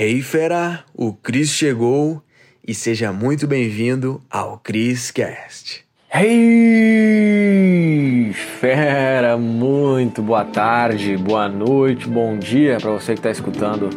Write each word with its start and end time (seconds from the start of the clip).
Hey 0.00 0.22
fera, 0.22 0.84
o 0.94 1.12
Cris 1.12 1.50
chegou 1.50 2.22
e 2.64 2.72
seja 2.72 3.12
muito 3.12 3.48
bem-vindo 3.48 4.22
ao 4.30 4.56
Cris 4.58 5.10
Cast. 5.10 5.84
Hey 6.14 8.32
fera, 8.32 9.36
muito 9.36 10.22
boa 10.22 10.44
tarde, 10.44 11.16
boa 11.16 11.48
noite, 11.48 12.06
bom 12.06 12.38
dia 12.38 12.76
para 12.80 12.92
você 12.92 13.14
que 13.14 13.18
está 13.18 13.32
escutando 13.32 13.90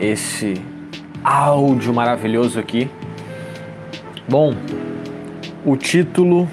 esse 0.00 0.54
áudio 1.22 1.92
maravilhoso 1.92 2.58
aqui. 2.58 2.88
Bom, 4.26 4.54
o 5.62 5.76
título 5.76 6.48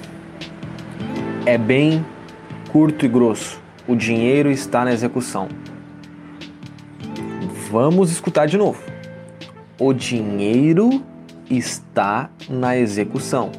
é 1.46 1.56
bem 1.56 2.04
curto 2.70 3.06
e 3.06 3.08
grosso. 3.08 3.58
O 3.88 3.96
dinheiro 3.96 4.50
está 4.50 4.84
na 4.84 4.92
execução. 4.92 5.48
Vamos 7.70 8.10
escutar 8.10 8.46
de 8.46 8.58
novo. 8.58 8.82
O 9.78 9.92
dinheiro 9.92 11.04
está 11.48 12.28
na 12.48 12.76
execução. 12.76 13.52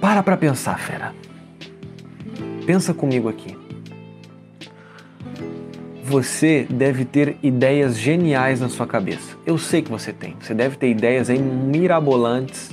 Para 0.00 0.20
para 0.20 0.36
pensar, 0.36 0.80
fera. 0.80 1.14
Pensa 2.66 2.92
comigo 2.92 3.28
aqui. 3.28 3.56
Você 6.02 6.66
deve 6.68 7.04
ter 7.04 7.36
ideias 7.40 7.96
geniais 7.96 8.60
na 8.60 8.68
sua 8.68 8.84
cabeça. 8.84 9.36
Eu 9.46 9.58
sei 9.58 9.82
que 9.82 9.90
você 9.92 10.12
tem. 10.12 10.34
Você 10.40 10.52
deve 10.52 10.76
ter 10.76 10.90
ideias 10.90 11.30
aí 11.30 11.38
mirabolantes 11.38 12.68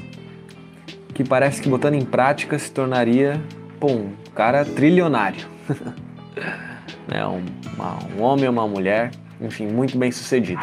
que 1.14 1.24
parece 1.24 1.62
que 1.62 1.70
botando 1.70 1.94
em 1.94 2.06
prática 2.06 2.58
se 2.58 2.72
tornaria, 2.72 3.40
pô, 3.80 3.92
um 3.92 4.14
cara 4.34 4.66
trilionário. 4.66 5.46
né? 7.08 7.26
um, 7.26 7.44
uma, 7.76 7.98
um 8.16 8.22
homem 8.22 8.46
ou 8.46 8.52
uma 8.52 8.68
mulher, 8.68 9.12
enfim, 9.42 9.68
muito 9.68 9.98
bem 9.98 10.12
sucedido. 10.12 10.62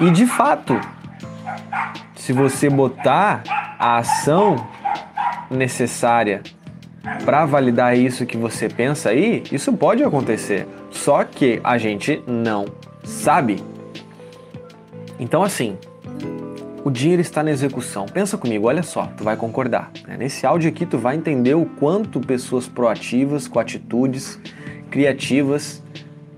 E 0.00 0.10
de 0.10 0.26
fato, 0.26 0.78
se 2.14 2.32
você 2.32 2.68
botar 2.68 3.42
a 3.78 3.98
ação 3.98 4.66
necessária 5.50 6.42
para 7.24 7.44
validar 7.44 7.96
isso 7.96 8.26
que 8.26 8.36
você 8.36 8.68
pensa 8.68 9.10
aí, 9.10 9.42
isso 9.52 9.72
pode 9.72 10.02
acontecer. 10.02 10.66
Só 10.90 11.22
que 11.24 11.60
a 11.62 11.76
gente 11.76 12.22
não 12.26 12.66
sabe. 13.02 13.62
Então 15.18 15.42
assim, 15.42 15.76
o 16.84 16.90
dinheiro 16.90 17.22
está 17.22 17.42
na 17.42 17.50
execução. 17.50 18.04
Pensa 18.04 18.36
comigo, 18.36 18.68
olha 18.68 18.82
só, 18.82 19.06
tu 19.16 19.24
vai 19.24 19.36
concordar. 19.36 19.90
Né? 20.06 20.18
Nesse 20.18 20.46
áudio 20.46 20.68
aqui 20.68 20.84
tu 20.84 20.98
vai 20.98 21.16
entender 21.16 21.54
o 21.54 21.64
quanto 21.64 22.20
pessoas 22.20 22.68
proativas, 22.68 23.48
com 23.48 23.58
atitudes 23.58 24.38
criativas, 24.90 25.82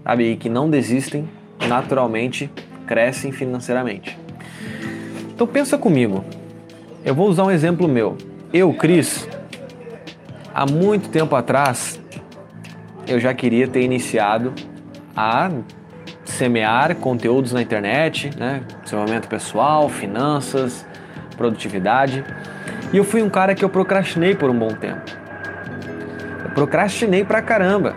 sabe, 0.04 0.30
e 0.30 0.36
que 0.36 0.48
não 0.48 0.70
desistem, 0.70 1.28
naturalmente 1.68 2.48
crescem 2.86 3.32
financeiramente. 3.32 4.16
Então 5.34 5.48
pensa 5.48 5.76
comigo. 5.76 6.24
Eu 7.04 7.14
vou 7.14 7.28
usar 7.28 7.42
um 7.42 7.50
exemplo 7.50 7.88
meu. 7.88 8.16
Eu, 8.52 8.72
Cris, 8.72 9.28
há 10.54 10.64
muito 10.64 11.08
tempo 11.08 11.34
atrás, 11.34 12.00
eu 13.08 13.18
já 13.18 13.34
queria 13.34 13.66
ter 13.66 13.82
iniciado 13.82 14.52
a 15.16 15.50
semear 16.36 16.94
conteúdos 16.96 17.52
na 17.52 17.62
internet, 17.62 18.30
né? 18.36 18.60
Desenvolvimento 18.84 19.26
pessoal, 19.26 19.88
finanças, 19.88 20.86
produtividade. 21.36 22.24
E 22.92 22.96
eu 22.96 23.04
fui 23.04 23.22
um 23.22 23.30
cara 23.30 23.54
que 23.54 23.64
eu 23.64 23.68
procrastinei 23.68 24.34
por 24.34 24.50
um 24.50 24.58
bom 24.58 24.68
tempo. 24.68 25.02
Eu 26.44 26.50
procrastinei 26.50 27.24
pra 27.24 27.40
caramba. 27.40 27.96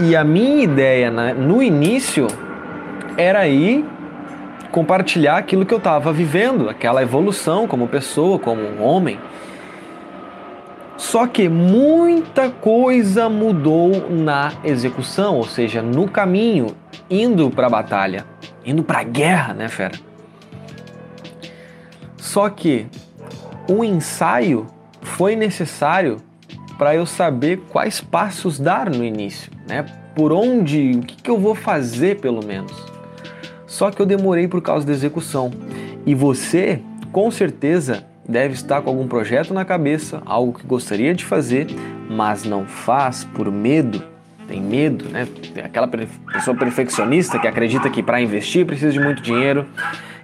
E 0.00 0.16
a 0.16 0.24
minha 0.24 0.64
ideia 0.64 1.10
né, 1.10 1.32
no 1.32 1.62
início 1.62 2.26
era 3.16 3.46
ir 3.46 3.84
compartilhar 4.70 5.36
aquilo 5.36 5.64
que 5.64 5.72
eu 5.72 5.78
estava 5.78 6.12
vivendo, 6.12 6.68
aquela 6.68 7.02
evolução 7.02 7.68
como 7.68 7.86
pessoa, 7.86 8.38
como 8.38 8.82
homem. 8.82 9.18
Só 11.12 11.26
que 11.26 11.46
muita 11.46 12.48
coisa 12.48 13.28
mudou 13.28 14.08
na 14.10 14.50
execução, 14.64 15.36
ou 15.36 15.44
seja, 15.44 15.82
no 15.82 16.08
caminho, 16.08 16.74
indo 17.10 17.50
para 17.50 17.66
a 17.66 17.68
batalha, 17.68 18.24
indo 18.64 18.82
para 18.82 19.00
a 19.00 19.02
guerra, 19.02 19.52
né, 19.52 19.68
fera? 19.68 19.92
Só 22.16 22.48
que 22.48 22.86
o 23.68 23.84
ensaio 23.84 24.66
foi 25.02 25.36
necessário 25.36 26.16
para 26.78 26.94
eu 26.94 27.04
saber 27.04 27.58
quais 27.68 28.00
passos 28.00 28.58
dar 28.58 28.88
no 28.88 29.04
início, 29.04 29.52
né? 29.68 29.84
Por 30.14 30.32
onde, 30.32 30.92
o 30.92 31.00
que, 31.02 31.16
que 31.24 31.30
eu 31.30 31.38
vou 31.38 31.54
fazer 31.54 32.20
pelo 32.22 32.42
menos. 32.42 32.72
Só 33.66 33.90
que 33.90 34.00
eu 34.00 34.06
demorei 34.06 34.48
por 34.48 34.62
causa 34.62 34.86
da 34.86 34.94
execução. 34.94 35.50
E 36.06 36.14
você, 36.14 36.80
com 37.12 37.30
certeza, 37.30 38.02
deve 38.28 38.54
estar 38.54 38.80
com 38.82 38.90
algum 38.90 39.06
projeto 39.06 39.52
na 39.52 39.64
cabeça, 39.64 40.22
algo 40.24 40.58
que 40.58 40.66
gostaria 40.66 41.14
de 41.14 41.24
fazer, 41.24 41.66
mas 42.08 42.44
não 42.44 42.66
faz 42.66 43.24
por 43.24 43.50
medo. 43.50 44.02
Tem 44.46 44.60
medo, 44.60 45.08
né? 45.08 45.26
Aquela 45.64 45.88
pessoa 45.88 46.56
perfeccionista 46.56 47.38
que 47.38 47.46
acredita 47.46 47.88
que 47.88 48.02
para 48.02 48.20
investir 48.20 48.66
precisa 48.66 48.92
de 48.92 49.00
muito 49.00 49.22
dinheiro, 49.22 49.66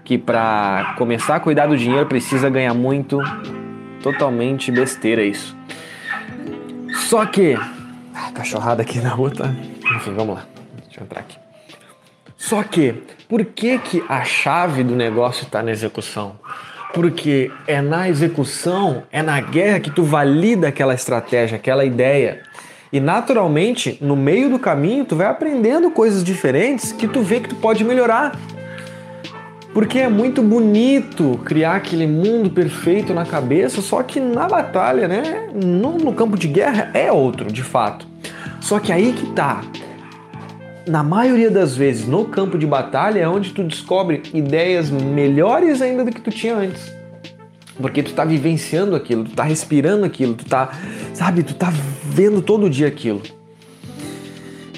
que 0.04 0.18
para 0.18 0.94
começar 0.98 1.36
a 1.36 1.40
cuidar 1.40 1.66
do 1.66 1.76
dinheiro 1.76 2.06
precisa 2.06 2.50
ganhar 2.50 2.74
muito. 2.74 3.18
Totalmente 4.02 4.70
besteira 4.70 5.22
isso. 5.22 5.56
Só 7.08 7.24
que. 7.26 7.56
Ah, 8.14 8.30
cachorrada 8.32 8.82
aqui 8.82 9.00
na 9.00 9.10
rua 9.10 9.30
tá. 9.30 9.46
Enfim, 9.96 10.14
vamos 10.14 10.36
lá. 10.36 10.46
Deixa 10.84 11.00
eu 11.00 11.04
entrar 11.04 11.20
aqui. 11.20 11.38
Só 12.36 12.62
que, 12.62 12.94
por 13.28 13.44
que, 13.44 13.78
que 13.78 14.04
a 14.08 14.24
chave 14.24 14.84
do 14.84 14.94
negócio 14.94 15.44
está 15.44 15.62
na 15.62 15.70
execução? 15.70 16.36
Porque 16.94 17.50
é 17.66 17.80
na 17.80 18.08
execução, 18.08 19.02
é 19.12 19.22
na 19.22 19.40
guerra 19.40 19.80
que 19.80 19.90
tu 19.90 20.02
valida 20.02 20.68
aquela 20.68 20.94
estratégia, 20.94 21.56
aquela 21.56 21.84
ideia. 21.84 22.42
E 22.92 22.98
naturalmente, 22.98 23.98
no 24.00 24.16
meio 24.16 24.48
do 24.48 24.58
caminho, 24.58 25.04
tu 25.04 25.14
vai 25.14 25.26
aprendendo 25.26 25.90
coisas 25.90 26.24
diferentes 26.24 26.90
que 26.92 27.06
tu 27.06 27.20
vê 27.20 27.40
que 27.40 27.48
tu 27.48 27.56
pode 27.56 27.84
melhorar. 27.84 28.38
Porque 29.74 29.98
é 29.98 30.08
muito 30.08 30.42
bonito 30.42 31.38
criar 31.44 31.76
aquele 31.76 32.06
mundo 32.06 32.50
perfeito 32.50 33.12
na 33.12 33.26
cabeça, 33.26 33.82
só 33.82 34.02
que 34.02 34.18
na 34.18 34.48
batalha, 34.48 35.06
né? 35.06 35.50
No, 35.54 35.98
no 35.98 36.12
campo 36.14 36.36
de 36.36 36.48
guerra 36.48 36.90
é 36.94 37.12
outro, 37.12 37.52
de 37.52 37.62
fato. 37.62 38.06
Só 38.60 38.80
que 38.80 38.90
aí 38.90 39.12
que 39.12 39.26
tá. 39.32 39.62
Na 40.88 41.02
maioria 41.02 41.50
das 41.50 41.76
vezes, 41.76 42.08
no 42.08 42.24
campo 42.24 42.56
de 42.56 42.66
batalha 42.66 43.20
é 43.20 43.28
onde 43.28 43.52
tu 43.52 43.62
descobre 43.62 44.22
ideias 44.32 44.90
melhores 44.90 45.82
ainda 45.82 46.02
do 46.02 46.10
que 46.10 46.20
tu 46.20 46.30
tinha 46.30 46.56
antes. 46.56 46.90
Porque 47.76 48.02
tu 48.02 48.14
tá 48.14 48.24
vivenciando 48.24 48.96
aquilo, 48.96 49.24
tu 49.24 49.32
tá 49.32 49.42
respirando 49.42 50.06
aquilo, 50.06 50.34
tu 50.34 50.46
tá, 50.46 50.70
sabe, 51.12 51.42
tu 51.42 51.52
tá 51.52 51.70
vendo 52.04 52.40
todo 52.40 52.70
dia 52.70 52.88
aquilo. 52.88 53.20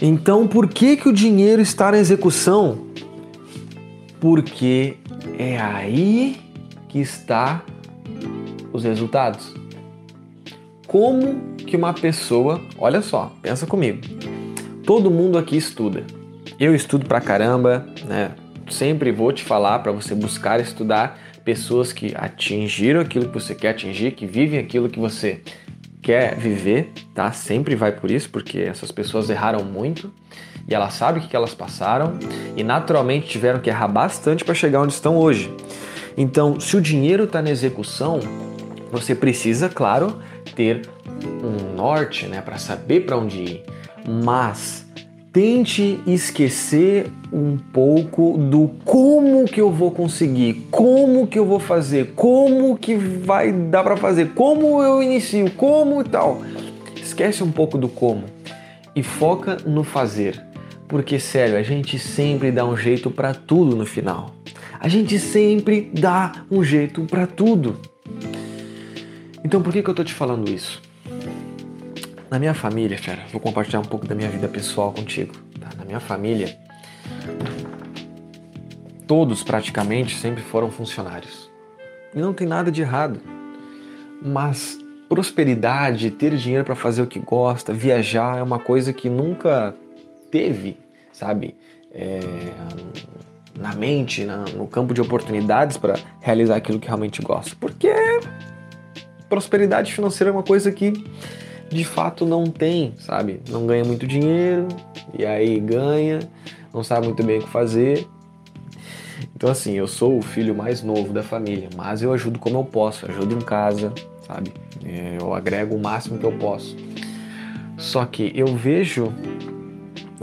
Então, 0.03 0.49
por 0.49 0.67
que 0.69 0.97
que 0.97 1.09
o 1.09 1.13
dinheiro 1.13 1.63
está 1.63 1.93
na 1.93 1.99
execução? 1.99 2.87
Porque 4.19 4.97
é 5.39 5.61
aí 5.61 6.41
que 6.89 6.99
está 6.99 7.63
os 8.73 8.83
resultados. 8.83 9.55
Como 10.89 11.55
que 11.57 11.77
uma 11.77 11.95
pessoa, 11.95 12.61
olha 12.77 13.01
só, 13.01 13.33
pensa 13.41 13.65
comigo. 13.65 14.01
Todo 14.85 15.11
mundo 15.11 15.39
aqui 15.39 15.57
estuda. 15.57 16.05
Eu 16.59 16.75
estudo 16.75 17.07
pra 17.07 17.21
caramba, 17.21 17.87
né? 18.05 18.33
Sempre 18.69 19.13
vou 19.13 19.33
te 19.33 19.43
falar 19.43 19.79
para 19.81 19.93
você 19.93 20.15
buscar 20.15 20.61
estudar 20.61 21.19
pessoas 21.45 21.93
que 21.93 22.15
atingiram 22.15 23.01
aquilo 23.01 23.29
que 23.29 23.35
você 23.35 23.55
quer 23.55 23.71
atingir, 23.71 24.13
que 24.13 24.27
vivem 24.27 24.59
aquilo 24.59 24.89
que 24.89 24.99
você 24.99 25.43
quer 26.03 26.37
viver, 26.37 26.93
tá? 27.15 27.33
Sempre 27.33 27.75
vai 27.75 27.93
por 27.93 28.11
isso, 28.11 28.31
porque 28.31 28.59
essas 28.59 28.91
pessoas 28.91 29.29
erraram 29.29 29.65
muito 29.65 30.13
e 30.69 30.75
elas 30.75 30.95
sabem 30.95 31.23
o 31.23 31.27
que 31.27 31.35
elas 31.35 31.55
passaram 31.55 32.19
e 32.57 32.63
naturalmente 32.63 33.29
tiveram 33.29 33.61
que 33.61 33.71
errar 33.71 33.89
bastante 33.89 34.45
para 34.45 34.55
chegar 34.55 34.81
onde 34.81 34.93
estão 34.93 35.17
hoje. 35.17 35.53
Então, 36.17 36.61
se 36.61 36.77
o 36.77 36.81
dinheiro 36.81 37.25
está 37.25 37.41
na 37.43 37.51
execução, 37.51 38.21
você 38.91 39.15
precisa, 39.15 39.69
claro, 39.69 40.19
ter 40.55 40.83
um 41.43 41.75
norte, 41.75 42.27
né, 42.27 42.41
para 42.41 42.59
saber 42.59 43.01
para 43.01 43.17
onde 43.17 43.39
ir. 43.39 43.65
Mas 44.09 44.87
tente 45.33 46.01
esquecer 46.07 47.11
um 47.33 47.57
pouco 47.57 48.37
do 48.37 48.71
como 48.85 49.45
que 49.45 49.61
eu 49.61 49.71
vou 49.71 49.91
conseguir, 49.91 50.67
como 50.71 51.27
que 51.27 51.39
eu 51.39 51.47
vou 51.47 51.61
fazer, 51.61 52.13
como 52.17 52.77
que 52.77 52.97
vai 52.97 53.53
dar 53.53 53.85
para 53.85 53.97
fazer, 53.97 54.31
como 54.31 54.83
eu 54.83 55.03
inicio, 55.03 55.51
como 55.53 56.01
e 56.01 56.05
tal. 56.05 56.43
Esquece 57.01 57.45
um 57.45 57.53
pouco 57.53 57.79
do 57.79 57.89
como 57.89 58.25
e 58.95 59.03
foca 59.03 59.57
no 59.65 59.85
fazer. 59.85 60.45
Porque 60.89 61.21
sério, 61.21 61.57
a 61.57 61.63
gente 61.63 61.99
sempre 61.99 62.51
dá 62.51 62.65
um 62.65 62.77
jeito 62.77 63.11
para 63.11 63.33
tudo 63.33 63.77
no 63.77 63.87
final. 63.87 64.35
A 64.81 64.89
gente 64.89 65.19
sempre 65.19 65.91
dá 65.93 66.33
um 66.51 66.65
jeito 66.65 67.03
para 67.03 67.27
tudo. 67.27 67.79
Então 69.45 69.63
por 69.63 69.73
que, 69.73 69.83
que 69.83 69.91
eu 69.91 69.95
tô 69.95 70.03
te 70.03 70.13
falando 70.13 70.51
isso? 70.51 70.83
Na 72.31 72.39
minha 72.39 72.55
família, 72.55 72.97
cara, 72.97 73.23
vou 73.33 73.41
compartilhar 73.41 73.81
um 73.81 73.85
pouco 73.85 74.07
da 74.07 74.15
minha 74.15 74.29
vida 74.29 74.47
pessoal 74.47 74.93
contigo. 74.93 75.35
Tá? 75.59 75.69
Na 75.77 75.85
minha 75.85 75.99
família, 75.99 76.57
todos 79.05 79.43
praticamente 79.43 80.17
sempre 80.17 80.41
foram 80.41 80.71
funcionários. 80.71 81.51
E 82.15 82.21
não 82.21 82.33
tem 82.33 82.47
nada 82.47 82.71
de 82.71 82.83
errado. 82.83 83.21
Mas 84.23 84.79
prosperidade, 85.09 86.09
ter 86.13 86.37
dinheiro 86.37 86.65
para 86.65 86.77
fazer 86.77 87.03
o 87.03 87.07
que 87.09 87.19
gosta, 87.19 87.73
viajar 87.73 88.39
é 88.39 88.43
uma 88.45 88.61
coisa 88.61 88.93
que 88.93 89.11
nunca 89.11 89.75
teve, 90.31 90.79
sabe? 91.13 91.57
É, 91.93 92.21
na 93.59 93.75
mente, 93.75 94.25
na, 94.25 94.45
no 94.55 94.69
campo 94.69 94.95
de 94.95 95.01
oportunidades 95.01 95.77
para 95.77 95.99
realizar 96.21 96.55
aquilo 96.55 96.79
que 96.79 96.87
realmente 96.87 97.21
gosta. 97.23 97.57
Porque 97.59 97.93
prosperidade 99.29 99.93
financeira 99.93 100.31
é 100.31 100.33
uma 100.33 100.45
coisa 100.45 100.71
que 100.71 100.93
de 101.71 101.85
fato 101.85 102.27
não 102.27 102.45
tem, 102.45 102.95
sabe? 102.99 103.41
Não 103.49 103.67
ganha 103.67 103.85
muito 103.85 104.07
dinheiro 104.07 104.67
e 105.17 105.25
aí 105.25 105.59
ganha, 105.61 106.21
não 106.75 106.83
sabe 106.83 107.07
muito 107.07 107.23
bem 107.23 107.39
o 107.39 107.43
que 107.43 107.49
fazer. 107.49 108.07
Então 109.35 109.51
assim, 109.51 109.73
eu 109.73 109.87
sou 109.87 110.19
o 110.19 110.23
filho 110.23 110.55
mais 110.55 110.83
novo 110.83 111.13
da 111.13 111.23
família, 111.23 111.69
mas 111.77 112.03
eu 112.03 112.13
ajudo 112.13 112.39
como 112.39 112.59
eu 112.59 112.65
posso, 112.65 113.07
ajudo 113.07 113.35
em 113.35 113.41
casa, 113.41 113.93
sabe? 114.27 114.53
É, 114.85 115.17
eu 115.21 115.33
agrego 115.33 115.77
o 115.77 115.81
máximo 115.81 116.19
que 116.19 116.25
eu 116.25 116.33
posso. 116.33 116.77
Só 117.79 118.05
que 118.05 118.33
eu 118.35 118.47
vejo 118.49 119.13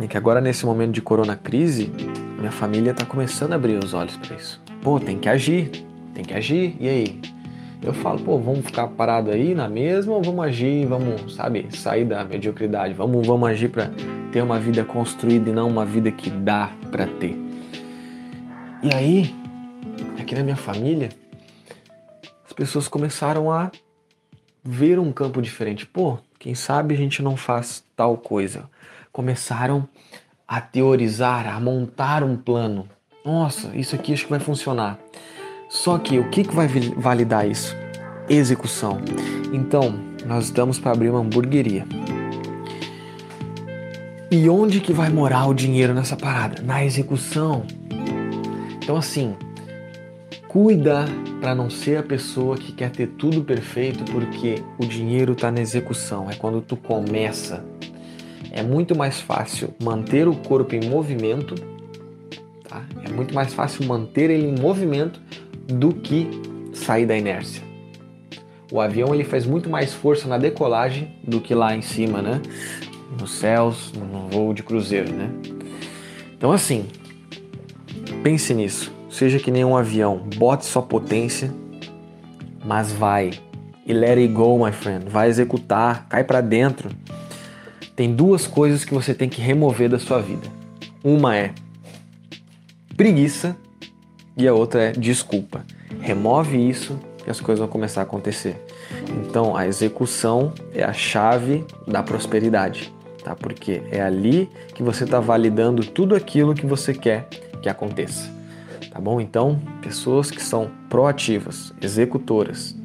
que 0.07 0.17
agora 0.17 0.39
nesse 0.39 0.65
momento 0.65 0.91
de 0.91 1.01
corona 1.01 1.35
crise, 1.35 1.91
minha 2.37 2.51
família 2.51 2.91
está 2.91 3.03
começando 3.03 3.53
a 3.53 3.55
abrir 3.55 3.83
os 3.83 3.93
olhos 3.93 4.15
para 4.17 4.35
isso. 4.35 4.61
Pô, 4.81 4.99
tem 4.99 5.17
que 5.17 5.27
agir, 5.27 5.71
tem 6.13 6.23
que 6.23 6.33
agir. 6.33 6.75
E 6.79 6.87
aí? 6.87 7.21
Eu 7.81 7.93
falo, 7.93 8.19
pô, 8.19 8.37
vamos 8.39 8.65
ficar 8.65 8.87
parado 8.87 9.29
aí 9.29 9.53
na 9.53 9.69
mesma 9.69 10.13
ou 10.13 10.21
vamos 10.21 10.43
agir, 10.43 10.85
vamos, 10.85 11.35
sabe, 11.35 11.67
sair 11.71 12.05
da 12.05 12.23
mediocridade? 12.23 12.93
Vamos, 12.93 13.25
vamos 13.25 13.47
agir 13.49 13.69
para 13.69 13.91
ter 14.31 14.41
uma 14.41 14.59
vida 14.59 14.83
construída 14.83 15.49
e 15.49 15.53
não 15.53 15.67
uma 15.69 15.85
vida 15.85 16.11
que 16.11 16.29
dá 16.29 16.71
para 16.91 17.05
ter. 17.05 17.37
E 18.83 18.93
aí, 18.93 19.35
aqui 20.19 20.35
na 20.35 20.43
minha 20.43 20.55
família, 20.55 21.09
as 22.45 22.53
pessoas 22.53 22.87
começaram 22.87 23.51
a 23.51 23.71
ver 24.63 24.99
um 24.99 25.11
campo 25.11 25.41
diferente. 25.41 25.85
Pô, 25.85 26.17
quem 26.39 26.55
sabe 26.55 26.93
a 26.93 26.97
gente 26.97 27.21
não 27.21 27.37
faz 27.37 27.83
tal 27.95 28.17
coisa. 28.17 28.69
Começaram 29.11 29.87
a 30.47 30.59
teorizar, 30.59 31.47
a 31.47 31.59
montar 31.59 32.23
um 32.23 32.35
plano. 32.35 32.87
Nossa, 33.23 33.75
isso 33.75 33.95
aqui 33.95 34.13
acho 34.13 34.23
que 34.25 34.29
vai 34.29 34.39
funcionar. 34.39 34.99
Só 35.69 35.97
que 35.97 36.17
o 36.19 36.29
que, 36.29 36.43
que 36.43 36.55
vai 36.55 36.67
validar 36.67 37.49
isso? 37.49 37.75
Execução. 38.29 38.99
Então, 39.53 39.99
nós 40.25 40.45
estamos 40.45 40.79
para 40.79 40.91
abrir 40.91 41.09
uma 41.09 41.19
hamburgueria. 41.19 41.85
E 44.29 44.49
onde 44.49 44.79
que 44.81 44.93
vai 44.93 45.09
morar 45.09 45.47
o 45.47 45.53
dinheiro 45.53 45.93
nessa 45.93 46.15
parada? 46.15 46.61
Na 46.61 46.83
execução. 46.83 47.65
Então, 48.81 48.97
assim, 48.97 49.35
Cuida 50.47 51.05
para 51.41 51.53
não 51.53 51.69
ser 51.69 51.97
a 51.97 52.03
pessoa 52.03 52.57
que 52.57 52.71
quer 52.71 52.89
ter 52.89 53.07
tudo 53.09 53.43
perfeito, 53.43 54.09
porque 54.11 54.63
o 54.79 54.85
dinheiro 54.85 55.33
está 55.33 55.51
na 55.51 55.59
execução, 55.59 56.29
é 56.31 56.35
quando 56.35 56.61
tu 56.61 56.77
começa. 56.77 57.63
É 58.49 58.63
muito 58.63 58.97
mais 58.97 59.19
fácil 59.19 59.73
manter 59.83 60.25
o 60.27 60.35
corpo 60.35 60.73
em 60.73 60.89
movimento, 60.89 61.53
tá? 62.67 62.83
É 63.03 63.11
muito 63.11 63.35
mais 63.35 63.53
fácil 63.53 63.85
manter 63.85 64.29
ele 64.29 64.47
em 64.47 64.59
movimento 64.59 65.21
do 65.67 65.93
que 65.93 66.29
sair 66.73 67.05
da 67.05 67.17
inércia. 67.17 67.61
O 68.71 68.81
avião 68.81 69.13
ele 69.13 69.23
faz 69.23 69.45
muito 69.45 69.69
mais 69.69 69.93
força 69.93 70.27
na 70.27 70.37
decolagem 70.37 71.15
do 71.23 71.39
que 71.39 71.53
lá 71.53 71.75
em 71.75 71.81
cima, 71.81 72.21
né? 72.21 72.41
Nos 73.19 73.31
céus, 73.31 73.93
no 73.93 74.27
voo 74.27 74.53
de 74.53 74.63
cruzeiro, 74.63 75.11
né? 75.11 75.29
Então 76.37 76.51
assim, 76.51 76.85
pense 78.23 78.53
nisso. 78.53 78.91
Seja 79.09 79.39
que 79.39 79.49
nem 79.49 79.63
um 79.63 79.75
avião, 79.75 80.17
bote 80.35 80.65
sua 80.65 80.81
potência, 80.81 81.51
mas 82.63 82.91
vai. 82.91 83.31
E 83.85 83.93
let 83.93 84.17
it 84.17 84.33
go, 84.33 84.63
my 84.63 84.71
friend. 84.71 85.09
Vai 85.09 85.29
executar, 85.29 86.07
cai 86.09 86.23
para 86.23 86.41
dentro. 86.41 86.89
Tem 87.95 88.13
duas 88.13 88.45
coisas 88.45 88.83
que 88.83 88.93
você 88.93 89.13
tem 89.13 89.29
que 89.29 89.41
remover 89.41 89.89
da 89.89 89.97
sua 89.97 90.21
vida. 90.21 90.47
Uma 91.03 91.35
é 91.37 91.53
preguiça 92.97 93.55
e 94.37 94.47
a 94.47 94.53
outra 94.53 94.83
é 94.83 94.91
desculpa. 94.91 95.65
Remove 95.99 96.57
isso 96.57 96.99
e 97.25 97.29
as 97.29 97.41
coisas 97.41 97.59
vão 97.59 97.67
começar 97.67 98.01
a 98.01 98.03
acontecer. 98.03 98.55
Então, 99.21 99.55
a 99.55 99.67
execução 99.67 100.53
é 100.73 100.83
a 100.83 100.93
chave 100.93 101.65
da 101.87 102.03
prosperidade, 102.03 102.93
tá? 103.23 103.35
Porque 103.35 103.81
é 103.91 104.01
ali 104.01 104.49
que 104.73 104.83
você 104.83 105.03
está 105.03 105.19
validando 105.19 105.83
tudo 105.83 106.15
aquilo 106.15 106.53
que 106.53 106.65
você 106.65 106.93
quer 106.93 107.27
que 107.61 107.67
aconteça 107.67 108.37
tá 108.97 109.01
bom? 109.01 109.21
Então, 109.21 109.61
pessoas 109.79 110.31
que 110.31 110.41
são 110.41 110.71
proativas, 110.89 111.71
executoras, 111.79 112.75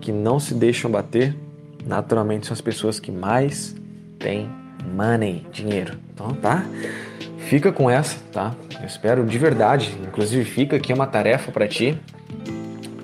que 0.00 0.10
não 0.10 0.40
se 0.40 0.54
deixam 0.54 0.90
bater, 0.90 1.36
naturalmente 1.84 2.46
são 2.46 2.54
as 2.54 2.62
pessoas 2.62 2.98
que 2.98 3.12
mais 3.12 3.76
têm 4.18 4.48
money, 4.94 5.46
dinheiro. 5.52 5.98
Então, 6.14 6.32
tá? 6.32 6.64
Fica 7.46 7.70
com 7.70 7.88
essa, 7.88 8.16
tá? 8.32 8.52
Eu 8.80 8.86
espero 8.86 9.24
de 9.24 9.38
verdade, 9.38 9.96
inclusive 10.02 10.44
fica 10.44 10.74
aqui 10.74 10.92
uma 10.92 11.06
tarefa 11.06 11.52
para 11.52 11.68
ti. 11.68 11.96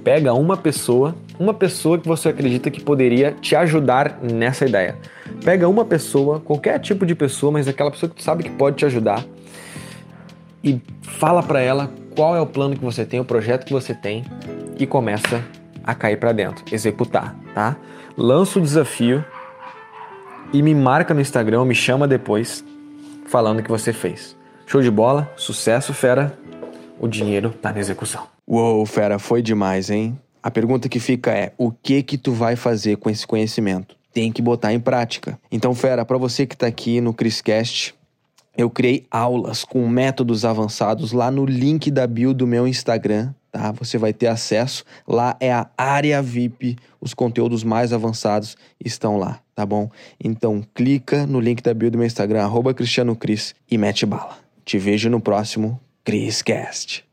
Pega 0.02 0.34
uma 0.34 0.56
pessoa, 0.56 1.14
uma 1.38 1.54
pessoa 1.54 1.96
que 1.96 2.08
você 2.08 2.30
acredita 2.30 2.68
que 2.68 2.82
poderia 2.82 3.30
te 3.40 3.54
ajudar 3.54 4.18
nessa 4.20 4.66
ideia. 4.66 4.96
Pega 5.44 5.68
uma 5.68 5.84
pessoa, 5.84 6.40
qualquer 6.40 6.80
tipo 6.80 7.06
de 7.06 7.14
pessoa, 7.14 7.52
mas 7.52 7.68
aquela 7.68 7.88
pessoa 7.88 8.10
que 8.10 8.16
tu 8.16 8.22
sabe 8.22 8.42
que 8.42 8.50
pode 8.50 8.78
te 8.78 8.84
ajudar 8.84 9.24
e 10.62 10.80
fala 11.02 11.40
para 11.40 11.60
ela 11.60 11.88
qual 12.16 12.34
é 12.34 12.40
o 12.40 12.46
plano 12.46 12.74
que 12.74 12.84
você 12.84 13.04
tem, 13.04 13.20
o 13.20 13.24
projeto 13.24 13.64
que 13.64 13.72
você 13.72 13.94
tem 13.94 14.24
e 14.76 14.84
começa 14.88 15.40
a 15.84 15.94
cair 15.94 16.16
para 16.16 16.32
dentro, 16.32 16.64
executar, 16.72 17.36
tá? 17.54 17.76
Lança 18.18 18.58
o 18.58 18.62
desafio 18.62 19.24
e 20.52 20.60
me 20.62 20.74
marca 20.74 21.14
no 21.14 21.20
Instagram, 21.20 21.64
me 21.64 21.76
chama 21.76 22.08
depois 22.08 22.64
falando 23.32 23.62
que 23.62 23.70
você 23.70 23.94
fez. 23.94 24.36
Show 24.66 24.82
de 24.82 24.90
bola, 24.90 25.32
sucesso, 25.36 25.94
fera. 25.94 26.38
O 27.00 27.08
dinheiro 27.08 27.48
tá 27.48 27.72
na 27.72 27.80
execução. 27.80 28.26
Uou, 28.46 28.84
fera, 28.84 29.18
foi 29.18 29.40
demais, 29.40 29.88
hein? 29.88 30.18
A 30.42 30.50
pergunta 30.50 30.86
que 30.86 31.00
fica 31.00 31.32
é: 31.32 31.54
o 31.56 31.72
que 31.72 32.02
que 32.02 32.18
tu 32.18 32.32
vai 32.32 32.56
fazer 32.56 32.98
com 32.98 33.08
esse 33.08 33.26
conhecimento? 33.26 33.96
Tem 34.12 34.30
que 34.30 34.42
botar 34.42 34.74
em 34.74 34.78
prática. 34.78 35.40
Então, 35.50 35.74
fera, 35.74 36.04
para 36.04 36.18
você 36.18 36.44
que 36.46 36.54
tá 36.54 36.66
aqui 36.66 37.00
no 37.00 37.14
Criscast, 37.14 37.94
eu 38.54 38.68
criei 38.68 39.06
aulas 39.10 39.64
com 39.64 39.88
métodos 39.88 40.44
avançados 40.44 41.12
lá 41.12 41.30
no 41.30 41.46
link 41.46 41.90
da 41.90 42.06
bio 42.06 42.34
do 42.34 42.46
meu 42.46 42.68
Instagram, 42.68 43.32
tá? 43.50 43.72
Você 43.72 43.96
vai 43.96 44.12
ter 44.12 44.26
acesso. 44.26 44.84
Lá 45.08 45.34
é 45.40 45.50
a 45.50 45.66
área 45.78 46.20
VIP, 46.20 46.76
os 47.00 47.14
conteúdos 47.14 47.64
mais 47.64 47.94
avançados 47.94 48.58
estão 48.84 49.16
lá, 49.16 49.40
tá 49.62 49.66
bom? 49.66 49.88
Então 50.22 50.62
clica 50.74 51.24
no 51.24 51.38
link 51.38 51.62
da 51.62 51.72
bio 51.72 51.90
do 51.90 51.96
meu 51.96 52.06
Instagram, 52.06 52.42
arroba 52.42 52.74
Cristiano 52.74 53.14
Cris, 53.14 53.54
e 53.70 53.78
mete 53.78 54.04
bala. 54.04 54.36
Te 54.64 54.76
vejo 54.76 55.08
no 55.08 55.20
próximo 55.20 55.80
Criscast. 56.04 57.04